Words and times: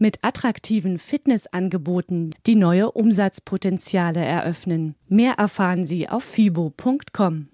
mit 0.00 0.18
attraktiven 0.22 0.98
Fitnessangeboten, 0.98 2.34
die 2.46 2.56
neue 2.56 2.90
Umsatzpotenziale 2.90 4.24
eröffnen. 4.24 4.94
Mehr 5.08 5.34
erfahren 5.34 5.86
Sie 5.86 6.08
auf 6.08 6.24
fibo.com. 6.24 7.48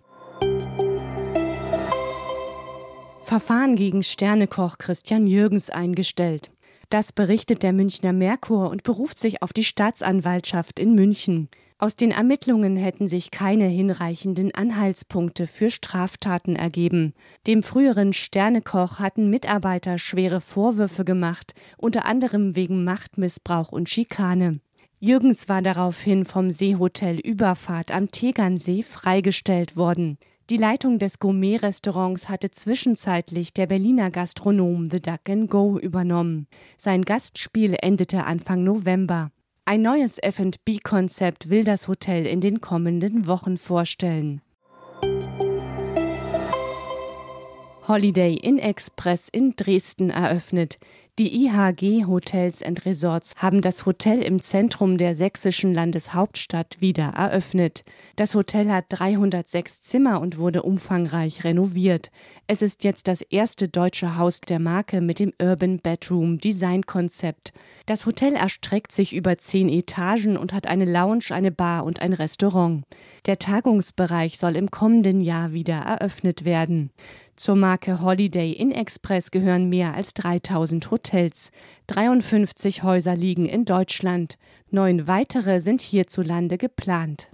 Verfahren 3.23 3.75
gegen 3.75 4.03
Sternekoch 4.03 4.79
Christian 4.79 5.27
Jürgens 5.27 5.71
eingestellt. 5.71 6.51
Das 6.91 7.13
berichtet 7.13 7.63
der 7.63 7.73
Münchner 7.73 8.13
Merkur 8.13 8.71
und 8.71 8.83
beruft 8.83 9.19
sich 9.19 9.43
auf 9.43 9.53
die 9.53 9.65
Staatsanwaltschaft 9.65 10.79
in 10.79 10.95
München. 10.95 11.49
Aus 11.77 11.97
den 11.97 12.13
Ermittlungen 12.13 12.77
hätten 12.77 13.09
sich 13.09 13.33
keine 13.33 13.67
hinreichenden 13.67 14.55
Anhaltspunkte 14.55 15.49
für 15.49 15.71
Straftaten 15.71 16.55
ergeben. 16.55 17.15
Dem 17.49 17.65
früheren 17.65 18.13
Sternekoch 18.13 19.01
hatten 19.01 19.29
Mitarbeiter 19.29 19.99
schwere 19.99 20.41
Vorwürfe 20.41 21.05
gemacht, 21.05 21.53
unter 21.77 22.05
anderem 22.05 22.55
wegen 22.55 22.85
Machtmissbrauch 22.85 23.73
und 23.73 23.89
Schikane. 23.89 24.61
Jürgens 25.01 25.49
war 25.49 25.63
daraufhin 25.63 26.25
vom 26.25 26.51
Seehotel 26.51 27.19
Überfahrt 27.19 27.91
am 27.91 28.11
Tegernsee 28.11 28.83
freigestellt 28.83 29.77
worden. 29.77 30.17
Die 30.51 30.57
Leitung 30.57 30.99
des 30.99 31.19
Gourmet-Restaurants 31.19 32.29
hatte 32.29 32.51
zwischenzeitlich 32.51 33.53
der 33.53 33.67
Berliner 33.67 34.11
Gastronom 34.11 34.89
The 34.91 35.01
Duck 35.01 35.29
and 35.29 35.51
Go 35.51 35.79
übernommen. 35.79 36.47
Sein 36.79 37.03
Gastspiel 37.03 37.77
endete 37.83 38.25
Anfang 38.25 38.63
November. 38.63 39.31
Ein 39.67 39.81
neues 39.81 40.19
F&B-Konzept 40.19 41.49
will 41.49 41.65
das 41.65 41.89
Hotel 41.89 42.27
in 42.27 42.43
den 42.43 42.61
kommenden 42.61 43.27
Wochen 43.27 43.57
vorstellen. 43.57 44.43
Holiday 47.89 48.35
Inn 48.35 48.59
Express 48.59 49.31
in 49.31 49.55
Dresden 49.57 50.11
eröffnet. 50.11 50.79
Die 51.17 51.47
IHG 51.47 52.07
Hotels 52.07 52.61
and 52.61 52.85
Resorts 52.85 53.37
haben 53.37 53.61
das 53.61 53.87
Hotel 53.87 54.21
im 54.21 54.41
Zentrum 54.41 54.99
der 54.99 55.15
sächsischen 55.15 55.73
Landeshauptstadt 55.73 56.81
wieder 56.81 57.11
eröffnet. 57.11 57.85
Das 58.17 58.35
Hotel 58.35 58.69
hat 58.69 58.87
306 58.89 59.81
Zimmer 59.81 60.21
und 60.21 60.39
wurde 60.39 60.65
umfangreich 60.65 61.45
renoviert. 61.45 62.11
Es 62.49 62.63
ist 62.63 62.83
jetzt 62.83 63.07
das 63.07 63.23
erste 63.23 63.69
deutsche 63.69 64.17
Haus 64.17 64.41
der 64.41 64.59
Marke 64.59 65.01
mit 65.01 65.21
dem 65.21 65.33
Urban 65.41 65.79
Bedroom 65.79 66.39
Design 66.39 66.83
Konzept. 66.83 67.53
Das 67.87 68.07
Hotel 68.07 68.35
erstreckt 68.35 68.91
sich 68.91 69.15
über 69.15 69.39
zehn 69.39 69.69
Etagen 69.69 70.37
und 70.37 70.53
hat 70.53 70.67
eine 70.67 70.85
Lounge, 70.85 71.27
eine 71.31 71.53
Bar 71.53 71.85
und 71.85 72.03
ein 72.03 72.13
Restaurant. 72.13 72.83
Der 73.27 73.39
Tagungsbereich 73.39 74.37
soll 74.37 74.57
im 74.57 74.73
kommenden 74.73 75.21
Jahr 75.21 75.53
wieder 75.53 75.77
eröffnet 75.77 76.45
werden. 76.45 76.91
Zur 77.37 77.57
Marke 77.57 78.01
Holiday 78.01 78.53
Inn 78.53 78.71
Express 78.71 79.33
gehören 79.33 79.69
mehr 79.69 79.95
als 79.95 80.15
3000 80.15 80.91
Hotels. 80.91 81.04
53 81.87 82.83
Häuser 82.83 83.15
liegen 83.15 83.47
in 83.47 83.65
Deutschland. 83.65 84.37
Neun 84.71 85.07
weitere 85.07 85.61
sind 85.61 85.81
hierzulande 85.81 86.59
geplant. 86.59 87.29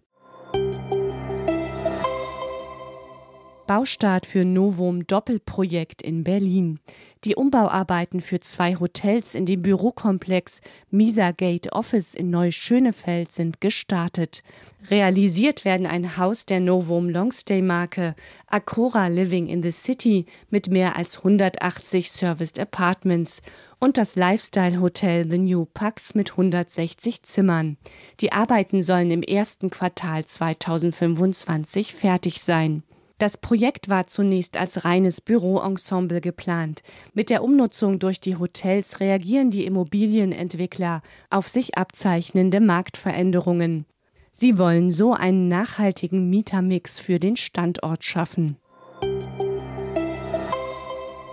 Baustart 3.71 4.27
für 4.27 4.45
Novum 4.45 5.07
Doppelprojekt 5.07 6.03
in 6.03 6.25
Berlin. 6.25 6.81
Die 7.23 7.37
Umbauarbeiten 7.37 8.21
für 8.21 8.41
zwei 8.41 8.75
Hotels 8.75 9.37
in 9.37 9.47
dem 9.47 9.63
Bürokomplex 9.63 10.61
Misa 10.91 11.31
Gate 11.31 11.73
Office 11.73 12.17
in 12.17 12.31
Neuschönefeld 12.31 13.31
sind 13.31 13.61
gestartet. 13.61 14.43
Realisiert 14.91 15.65
werden 15.65 15.87
ein 15.87 16.17
Haus 16.17 16.47
der 16.47 16.59
Novum 16.59 17.09
Longstay 17.11 17.63
Marke, 17.63 18.17
Acora 18.49 19.07
Living 19.07 19.47
in 19.47 19.63
the 19.63 19.71
City 19.71 20.27
mit 20.51 20.67
mehr 20.69 20.97
als 20.97 21.19
180 21.19 22.11
Serviced 22.11 22.59
Apartments 22.59 23.41
und 23.79 23.99
das 23.99 24.17
Lifestyle 24.17 24.81
Hotel 24.81 25.31
The 25.31 25.39
New 25.39 25.65
Pax 25.65 26.17
mit 26.17 26.33
160 26.33 27.23
Zimmern. 27.23 27.77
Die 28.19 28.33
Arbeiten 28.33 28.83
sollen 28.83 29.13
im 29.13 29.23
ersten 29.23 29.71
Quartal 29.71 30.25
2025 30.25 31.95
fertig 31.95 32.41
sein. 32.41 32.83
Das 33.21 33.37
Projekt 33.37 33.91
war 33.91 34.07
zunächst 34.07 34.57
als 34.57 34.87
reines 34.87 35.21
Büroensemble 35.21 36.23
geplant. 36.23 36.83
Mit 37.13 37.29
der 37.29 37.45
Umnutzung 37.45 37.99
durch 37.99 38.19
die 38.19 38.37
Hotels 38.37 38.99
reagieren 38.99 39.51
die 39.51 39.67
Immobilienentwickler 39.67 41.03
auf 41.29 41.47
sich 41.47 41.77
abzeichnende 41.77 42.61
Marktveränderungen. 42.61 43.85
Sie 44.33 44.57
wollen 44.57 44.91
so 44.91 45.13
einen 45.13 45.49
nachhaltigen 45.49 46.31
Mietermix 46.31 46.99
für 46.99 47.19
den 47.19 47.37
Standort 47.37 48.05
schaffen. 48.05 48.57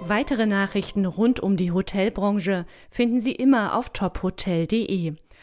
Weitere 0.02 0.46
Nachrichten 0.46 1.06
rund 1.06 1.40
um 1.40 1.56
die 1.56 1.72
Hotelbranche 1.72 2.66
finden 2.92 3.22
Sie 3.22 3.31
immer 3.31 3.78
auf 3.78 3.92
tophotel.de. 3.92 5.14